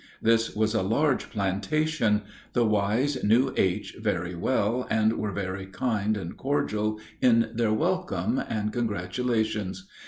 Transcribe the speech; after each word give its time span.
This 0.19 0.55
was 0.55 0.73
a 0.73 0.81
large 0.81 1.29
plantation; 1.29 2.23
the 2.53 2.65
Y.'s 2.65 3.23
knew 3.23 3.53
H. 3.55 3.95
very 4.01 4.33
well, 4.33 4.87
and 4.89 5.13
were 5.13 5.31
very 5.31 5.67
kind 5.67 6.17
and 6.17 6.35
cordial 6.35 6.99
in 7.21 7.51
their 7.53 7.71
welcome 7.71 8.39
and 8.49 8.73
congratulations. 8.73 9.87